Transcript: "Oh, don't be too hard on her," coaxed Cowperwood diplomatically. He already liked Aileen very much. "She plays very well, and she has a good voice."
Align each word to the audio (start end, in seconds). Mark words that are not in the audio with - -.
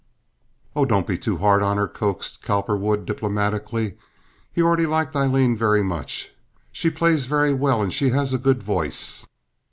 "Oh, 0.75 0.83
don't 0.83 1.05
be 1.05 1.15
too 1.15 1.37
hard 1.37 1.61
on 1.61 1.77
her," 1.77 1.87
coaxed 1.87 2.41
Cowperwood 2.41 3.05
diplomatically. 3.05 3.99
He 4.51 4.63
already 4.63 4.87
liked 4.87 5.15
Aileen 5.15 5.55
very 5.55 5.83
much. 5.83 6.31
"She 6.71 6.89
plays 6.89 7.25
very 7.27 7.53
well, 7.53 7.83
and 7.83 7.93
she 7.93 8.09
has 8.09 8.33
a 8.33 8.39
good 8.39 8.63
voice." 8.63 9.27